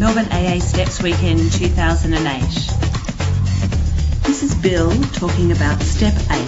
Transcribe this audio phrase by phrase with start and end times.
[0.00, 2.40] Melbourne AA Steps Weekend 2008.
[4.22, 6.40] This is Bill talking about Step 8.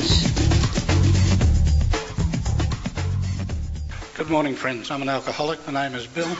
[4.16, 4.90] Good morning, friends.
[4.90, 5.66] I'm an alcoholic.
[5.70, 6.34] My name is Bill.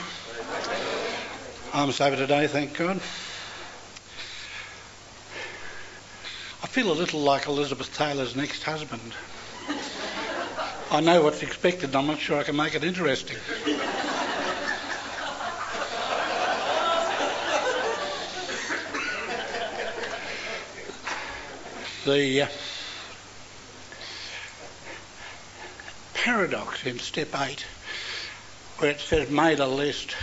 [1.71, 2.97] I'm sober today, thank God.
[6.63, 9.13] I feel a little like Elizabeth Taylor's next husband.
[10.89, 13.37] I know what's expected, I'm not sure I can make it interesting.
[22.05, 22.47] The uh,
[26.13, 27.65] paradox in step 8
[28.77, 30.15] where it says made a list.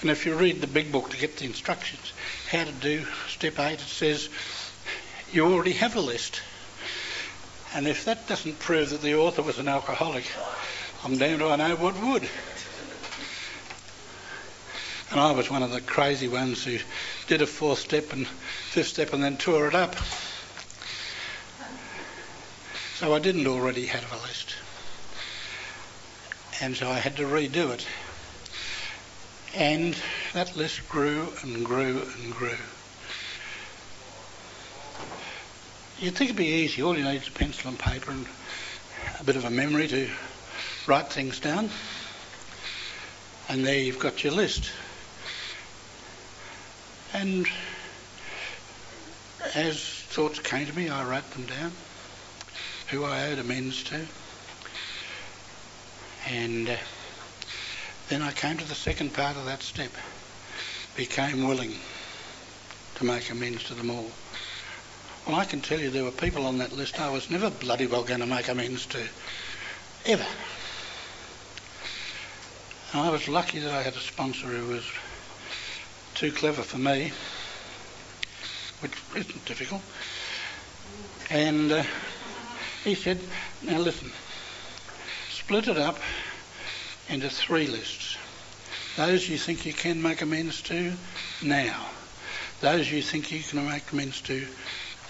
[0.00, 2.12] And if you read the big book to get the instructions
[2.50, 4.30] how to do step 8 it says
[5.32, 6.40] you already have a list.
[7.74, 10.24] And if that doesn't prove that the author was an alcoholic
[11.04, 12.28] I'm damned I know what would.
[15.10, 16.78] And I was one of the crazy ones who
[17.26, 19.96] did a fourth step and fifth step and then tore it up
[23.00, 24.56] so I didn't already have a list.
[26.60, 27.86] And so I had to redo it.
[29.54, 29.96] And
[30.34, 32.58] that list grew and grew and grew.
[35.98, 36.82] You'd think it'd be easy.
[36.82, 38.26] All you need is a pencil and paper and
[39.18, 40.10] a bit of a memory to
[40.86, 41.70] write things down.
[43.48, 44.70] And there you've got your list.
[47.14, 47.46] And
[49.54, 51.72] as thoughts came to me, I wrote them down
[52.90, 54.04] who I owed amends to.
[56.28, 56.76] And uh,
[58.08, 59.92] then I came to the second part of that step.
[60.96, 61.74] Became willing
[62.96, 64.10] to make amends to them all.
[65.26, 67.86] Well, I can tell you there were people on that list I was never bloody
[67.86, 69.06] well going to make amends to.
[70.06, 70.26] Ever.
[72.92, 74.84] And I was lucky that I had a sponsor who was
[76.14, 77.12] too clever for me,
[78.80, 79.82] which isn't difficult.
[81.30, 81.84] And uh,
[82.84, 83.20] he said,
[83.62, 84.10] now listen,
[85.30, 85.98] split it up
[87.08, 88.16] into three lists.
[88.96, 90.92] Those you think you can make amends to
[91.42, 91.86] now.
[92.60, 94.46] Those you think you can make amends to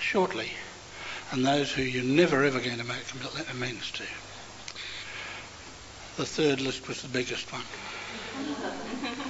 [0.00, 0.50] shortly.
[1.32, 3.04] And those who you're never ever going to make
[3.52, 4.02] amends to.
[6.16, 7.62] The third list was the biggest one.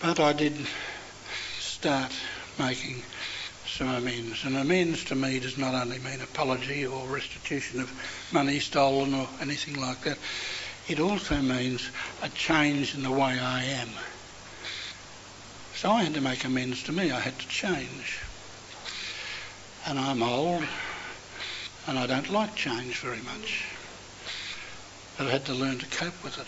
[0.00, 0.66] but I did
[1.58, 2.12] start
[2.58, 3.02] making
[3.74, 4.44] some amends.
[4.44, 7.90] And amends to me does not only mean apology or restitution of
[8.32, 10.16] money stolen or anything like that.
[10.86, 11.90] It also means
[12.22, 13.88] a change in the way I am.
[15.74, 17.10] So I had to make amends to me.
[17.10, 18.20] I had to change.
[19.86, 20.64] And I'm old
[21.88, 23.64] and I don't like change very much.
[25.18, 26.46] But I had to learn to cope with it.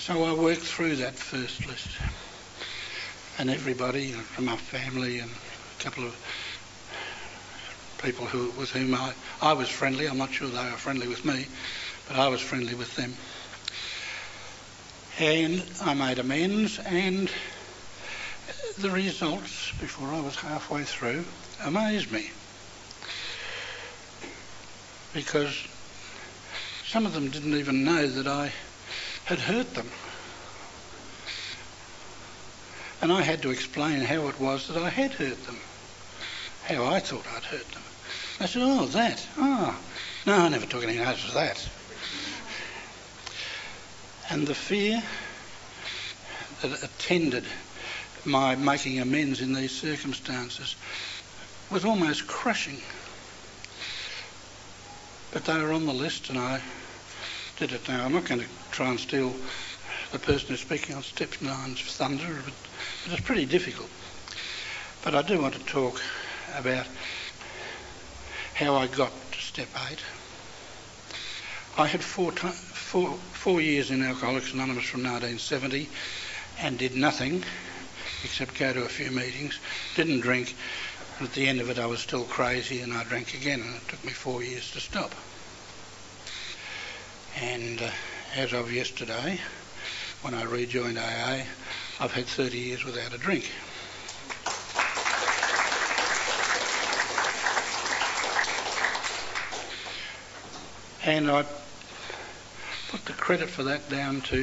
[0.00, 1.88] So I worked through that first list
[3.38, 6.14] and everybody from my family and a couple of
[8.02, 10.06] people who, with whom I, I was friendly.
[10.06, 11.46] I'm not sure they were friendly with me,
[12.08, 13.14] but I was friendly with them.
[15.18, 17.30] And I made amends, and
[18.78, 21.24] the results, before I was halfway through,
[21.62, 22.30] amazed me.
[25.12, 25.66] Because
[26.86, 28.52] some of them didn't even know that I
[29.24, 29.88] had hurt them.
[33.02, 35.58] And I had to explain how it was that I had hurt them,
[36.66, 37.82] how I thought I'd hurt them.
[38.38, 39.76] I said, oh, that, oh.
[40.24, 41.68] No, I never took any notice of that.
[44.30, 45.02] And the fear
[46.62, 47.44] that attended
[48.24, 50.76] my making amends in these circumstances
[51.70, 52.80] was almost crushing.
[55.32, 56.60] But they were on the list and I
[57.58, 58.04] did it now.
[58.04, 59.34] I'm not going to try and steal
[60.12, 63.88] the person who's speaking on step nine's thunder, but it's pretty difficult.
[65.02, 66.00] But I do want to talk
[66.54, 66.86] about
[68.54, 70.00] how I got to step eight.
[71.78, 75.88] I had four, t- four, four years in Alcoholics Anonymous from 1970
[76.60, 77.42] and did nothing
[78.22, 79.58] except go to a few meetings,
[79.96, 80.54] didn't drink,
[81.20, 83.88] at the end of it I was still crazy and I drank again and it
[83.88, 85.14] took me four years to stop.
[87.40, 87.90] And uh,
[88.36, 89.40] as of yesterday,
[90.22, 91.42] when I rejoined AA,
[91.98, 93.50] I've had 30 years without a drink.
[101.04, 101.44] And I
[102.88, 104.42] put the credit for that down to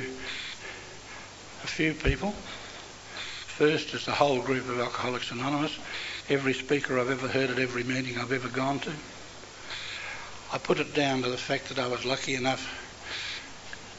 [1.63, 2.31] a few people.
[3.47, 5.77] First is the whole group of Alcoholics Anonymous,
[6.27, 8.91] every speaker I've ever heard at every meeting I've ever gone to.
[10.51, 12.88] I put it down to the fact that I was lucky enough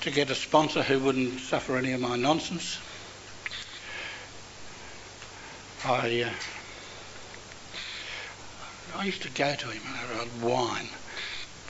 [0.02, 2.78] to get a sponsor who wouldn't suffer any of my nonsense.
[5.84, 6.30] I uh,
[8.96, 10.88] I used to go to him and I'd whine,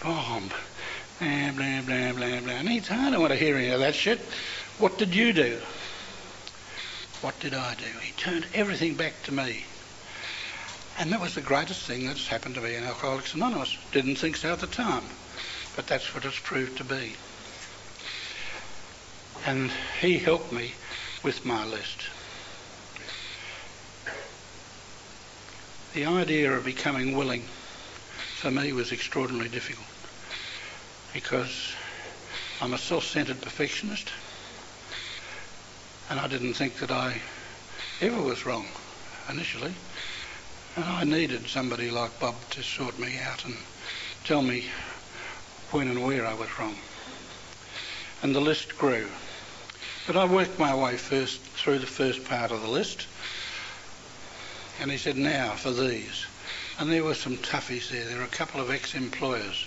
[0.02, 0.50] bomb,
[1.18, 2.52] blah, blah, blah, blah, blah.
[2.54, 4.20] And he'd, say, I don't want to hear any of that shit.
[4.78, 5.58] What did you do?
[7.20, 7.98] What did I do?
[8.00, 9.64] He turned everything back to me.
[10.98, 13.76] And that was the greatest thing that's happened to me in Alcoholics Anonymous.
[13.92, 15.04] Didn't think so at the time,
[15.76, 17.14] but that's what it's proved to be.
[19.46, 19.70] And
[20.00, 20.72] he helped me
[21.22, 22.08] with my list.
[25.94, 27.42] The idea of becoming willing
[28.36, 29.86] for me was extraordinarily difficult
[31.12, 31.72] because
[32.60, 34.10] I'm a self-centered perfectionist
[36.10, 37.20] and I didn't think that I
[38.00, 38.66] ever was wrong
[39.28, 39.74] initially.
[40.76, 43.56] And I needed somebody like Bob to sort me out and
[44.24, 44.66] tell me
[45.70, 46.76] when and where I was wrong.
[48.22, 49.08] And the list grew.
[50.10, 53.06] But I worked my way first through the first part of the list.
[54.80, 56.26] And he said, now for these.
[56.80, 58.04] And there were some toughies there.
[58.04, 59.66] There were a couple of ex-employers.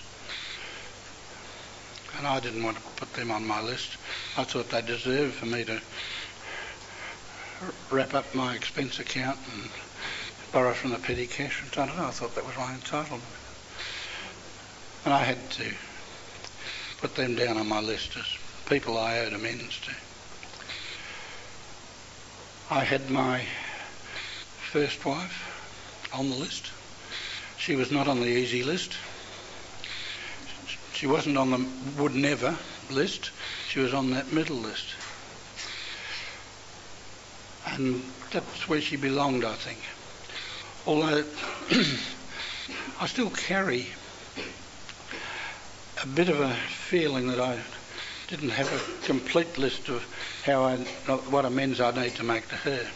[2.17, 3.91] And I didn't want to put them on my list.
[4.35, 5.79] I thought they deserved for me to
[7.89, 9.69] wrap up my expense account and
[10.51, 11.63] borrow from the petty cash.
[11.71, 13.21] I don't know, I thought that was my entitlement.
[15.05, 15.71] And I had to
[16.97, 18.25] put them down on my list as
[18.65, 19.93] people I owed amends to.
[22.69, 23.45] I had my
[24.71, 26.71] first wife on the list.
[27.57, 28.93] She was not on the easy list.
[30.93, 32.57] She wasn't on the would never
[32.89, 33.31] list.
[33.67, 34.95] She was on that middle list.
[37.65, 39.79] And that's where she belonged, I think.
[40.85, 41.25] Although
[43.01, 43.87] I still carry
[46.01, 47.59] a bit of a feeling that I
[48.27, 50.03] didn't have a complete list of
[50.45, 50.77] how I,
[51.29, 52.87] what amends I need to make to her.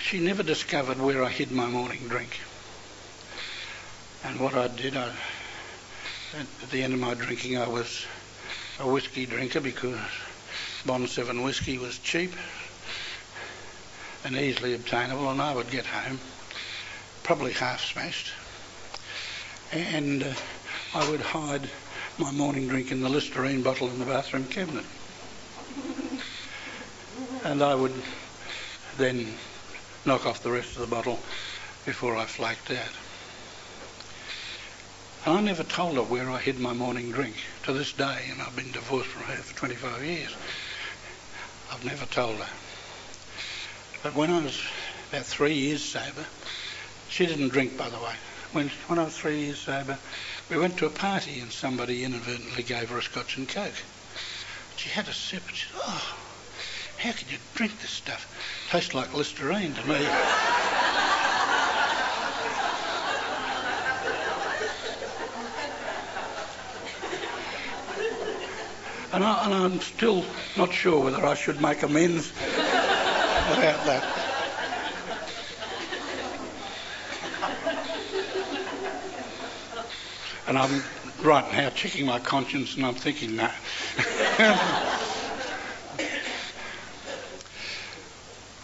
[0.00, 2.38] She never discovered where I hid my morning drink.
[4.24, 5.10] And what I did, I,
[6.36, 8.06] at the end of my drinking, I was
[8.78, 9.98] a whiskey drinker because
[10.86, 12.32] Bond 7 whiskey was cheap
[14.24, 16.20] and easily obtainable, and I would get home
[17.22, 18.32] probably half smashed.
[19.72, 20.32] And uh,
[20.94, 21.68] I would hide
[22.18, 24.84] my morning drink in the Listerine bottle in the bathroom cabinet.
[27.44, 27.94] and I would
[28.98, 29.34] then
[30.04, 31.20] knock off the rest of the bottle
[31.86, 32.92] before I flaked out.
[35.24, 38.42] And I never told her where I hid my morning drink to this day, and
[38.42, 40.34] I've been divorced from her for 25 years.
[41.70, 42.52] I've never told her.
[44.02, 44.60] But when I was
[45.10, 46.26] about three years sober,
[47.08, 48.16] she didn't drink, by the way.
[48.52, 49.98] When, I was three years sober,
[50.50, 53.72] we went to a party and somebody inadvertently gave her a scotch and coke.
[54.76, 56.16] She had a sip and she said, oh,
[56.98, 58.28] how can you drink this stuff?
[58.70, 59.94] Tastes like Listerine to me.
[69.14, 70.26] and, I, am still
[70.58, 74.21] not sure whether I should make amends about that.
[80.52, 80.82] And I'm
[81.22, 83.48] right now checking my conscience and I'm thinking, no.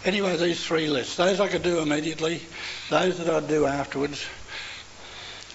[0.05, 1.15] anyway, these three lists.
[1.15, 2.43] Those I could do immediately,
[2.91, 4.23] those that I'd do afterwards,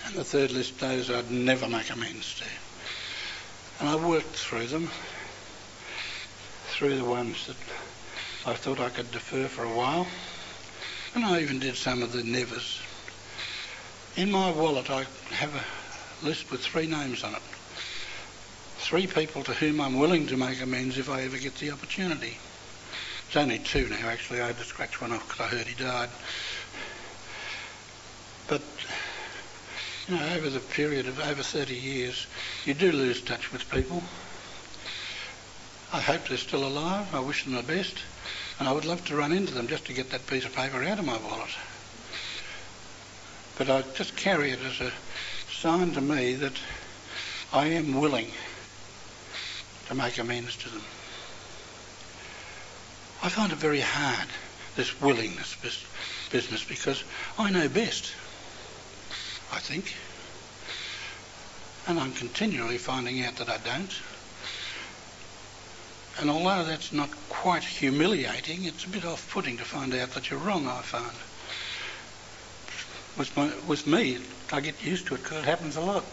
[0.06, 2.46] and the third list, those I'd never make amends to.
[3.78, 4.90] And I worked through them,
[6.66, 7.56] through the ones that
[8.44, 10.08] I thought I could defer for a while,
[11.14, 12.80] and I even did some of the nevers.
[14.16, 15.83] In my wallet, I have a
[16.24, 17.42] list with three names on it.
[18.78, 22.38] Three people to whom I'm willing to make amends if I ever get the opportunity.
[23.26, 24.40] It's only two now, actually.
[24.40, 26.10] I had to scratch one off because I heard he died.
[28.46, 28.62] But,
[30.06, 32.26] you know, over the period of over 30 years,
[32.64, 34.02] you do lose touch with people.
[35.92, 37.14] I hope they're still alive.
[37.14, 37.96] I wish them the best.
[38.58, 40.82] And I would love to run into them just to get that piece of paper
[40.82, 41.50] out of my wallet.
[43.56, 44.92] But I just carry it as a
[45.64, 46.52] sign to me that
[47.50, 48.30] I am willing
[49.87, 50.83] to make amends to them.
[53.23, 54.28] I find it very hard,
[54.76, 55.56] this willingness
[56.30, 57.02] business, because
[57.38, 58.12] I know best,
[59.54, 59.94] I think.
[61.88, 63.94] And I'm continually finding out that I don't.
[66.21, 70.40] And although that's not quite humiliating, it's a bit off-putting to find out that you're
[70.40, 71.16] wrong, I find.
[73.16, 74.18] With, my, with me,
[74.52, 76.04] I get used to it because it happens a lot.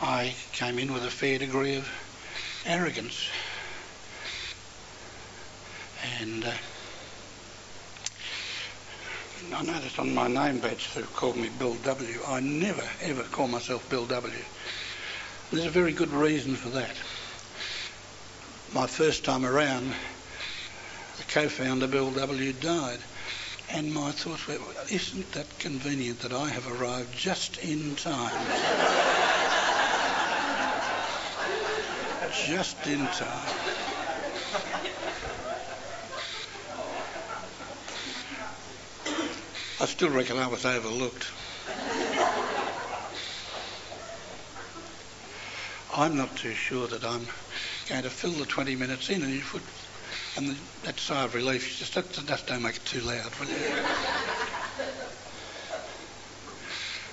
[0.00, 1.88] I came in with a fair degree of
[2.64, 3.28] arrogance.
[6.20, 6.52] And uh,
[9.54, 12.20] I noticed on my name badge they've called me Bill W.
[12.26, 14.32] I never ever call myself Bill W.
[15.50, 16.94] There's a very good reason for that.
[18.74, 19.92] My first time around,
[21.16, 22.52] the co-founder Bill W.
[22.52, 22.98] died.
[23.70, 24.58] And my thoughts were,
[24.90, 28.32] isn't that convenient that I have arrived just in time?
[32.46, 33.56] just in time.
[39.80, 41.26] I still reckon I was overlooked.
[45.94, 47.26] I'm not too sure that I'm
[47.88, 49.62] going to fill the 20 minutes in, and you put,
[50.36, 53.56] and the, that sigh of relief, just, just, don't make it too loud, will you?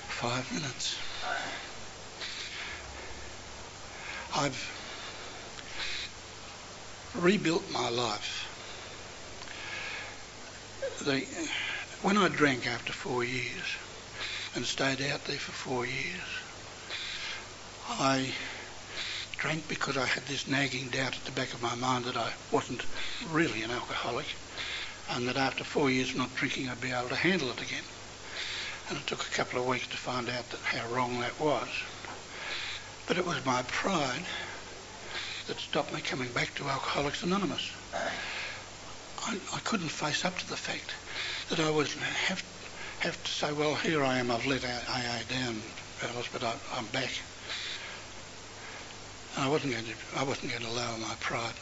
[0.10, 0.98] Five minutes.
[4.36, 4.72] I've
[7.16, 8.50] rebuilt my life.
[11.06, 11.26] The,
[12.02, 13.78] when I drank after four years
[14.56, 16.22] and stayed out there for four years,
[17.88, 18.34] I
[19.44, 22.32] drank because I had this nagging doubt at the back of my mind that I
[22.50, 22.86] wasn't
[23.30, 24.26] really an alcoholic
[25.10, 27.84] and that after four years of not drinking I'd be able to handle it again.
[28.88, 31.68] And it took a couple of weeks to find out that how wrong that was.
[33.06, 34.24] But it was my pride
[35.48, 37.70] that stopped me coming back to Alcoholics Anonymous.
[39.28, 40.94] I, I couldn't face up to the fact
[41.50, 42.42] that I would have
[43.00, 45.62] have to say, well, here I am, I've let AA down,
[46.32, 47.12] but I, am back.
[49.38, 51.56] I wasn't going to, I wasn't going to lower my pride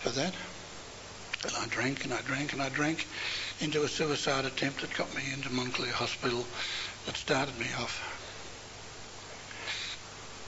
[0.00, 0.34] for that.
[1.44, 3.06] And I drank and I drank and I drank
[3.60, 6.44] into a suicide attempt that got me into Montclair Hospital
[7.06, 8.10] that started me off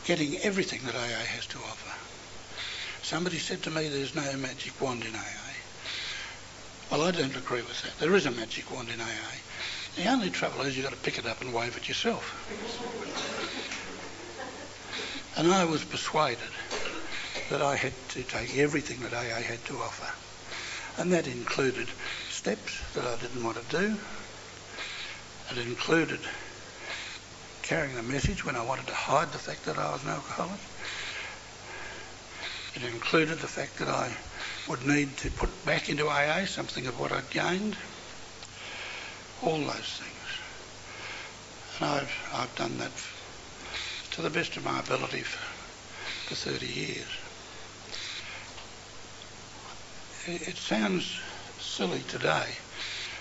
[0.07, 1.93] getting everything that AA has to offer.
[3.03, 5.55] Somebody said to me there's no magic wand in AA.
[6.91, 7.99] Well, I don't agree with that.
[7.99, 9.37] There is a magic wand in AA.
[9.97, 13.36] The only trouble is you've got to pick it up and wave it yourself.
[15.37, 16.49] And I was persuaded
[17.51, 20.11] that I had to take everything that AA had to offer.
[21.01, 21.89] And that included
[22.31, 23.97] steps that I didn't want to do.
[25.51, 26.21] It included
[27.63, 30.61] carrying the message when I wanted to hide the fact that I was an alcoholic.
[32.75, 34.17] It included the fact that I
[34.69, 37.77] would need to put back into AA something of what I'd gained.
[39.43, 40.13] All those things.
[41.81, 42.93] And I've, I've done that
[44.17, 45.39] to the best of my ability for,
[46.27, 47.07] for 30 years.
[50.27, 51.21] It, it sounds
[51.59, 52.47] silly today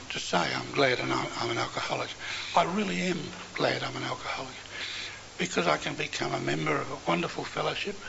[0.10, 2.10] to say I'm glad I'm an alcoholic.
[2.56, 3.20] I really am
[3.54, 4.56] glad I'm an alcoholic
[5.38, 8.00] because I can become a member of a wonderful fellowship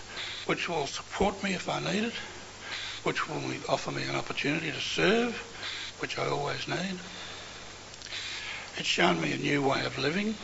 [0.46, 2.14] which will support me if I need it
[3.06, 5.36] which will offer me an opportunity to serve,
[6.00, 6.98] which I always need.
[8.76, 10.34] It's shown me a new way of living.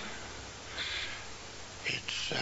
[1.86, 2.38] It's uh,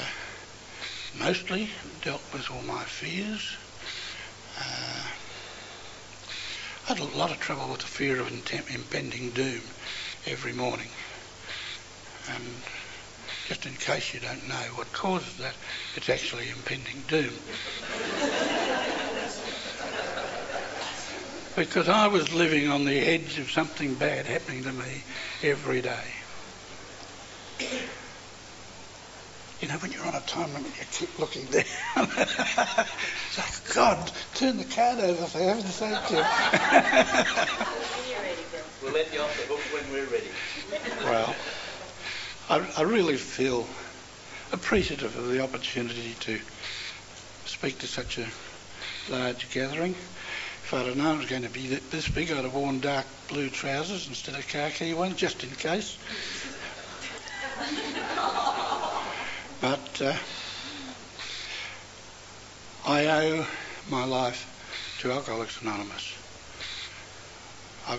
[1.19, 1.71] mostly
[2.03, 3.57] dealt with all my fears.
[4.59, 5.07] Uh,
[6.85, 9.63] I had a lot of trouble with the fear of impending doom
[10.27, 10.89] every morning.
[12.29, 12.45] And
[13.49, 15.55] just in case you don't know what causes that,
[15.97, 17.35] it's actually impending doom.
[21.57, 25.03] because I was living on the edge of something bad happening to me
[25.43, 26.05] every day.
[29.61, 31.65] You know, when you're on a time limit, you keep looking down.
[31.97, 36.25] it's like, God, turn the card over for heaven's sake, Jim.
[38.83, 40.29] we'll let you off the hook when we're ready.
[41.05, 41.35] well,
[42.49, 43.67] I, I really feel
[44.53, 46.41] appreciative of the opportunity to
[47.45, 48.27] speak to such a
[49.11, 49.93] large gathering.
[49.93, 53.05] If I'd have known it was going to be this big, I'd have worn dark
[53.29, 55.99] blue trousers instead of khaki ones, just in case.
[59.61, 60.17] but uh,
[62.87, 63.47] I owe
[63.91, 64.47] my life
[65.01, 66.15] to Alcoholics Anonymous.
[67.87, 67.99] I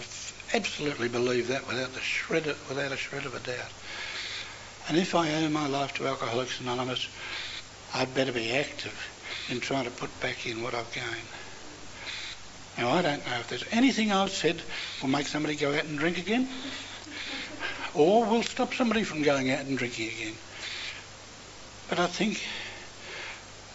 [0.54, 3.72] absolutely believe that without, the shred of, without a shred of a doubt.
[4.88, 7.08] And if I owe my life to Alcoholics Anonymous,
[7.94, 8.98] I'd better be active
[9.50, 11.08] in trying to put back in what I've gained.
[12.78, 14.62] Now, I don't know if there's anything I've said
[15.02, 16.48] will make somebody go out and drink again,
[17.94, 20.34] or will stop somebody from going out and drinking again.
[21.92, 22.42] But I think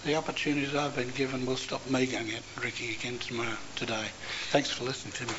[0.03, 4.07] the opportunities I've been given will stop me going out and drinking again tomorrow, today.
[4.53, 5.35] Thanks for listening to me.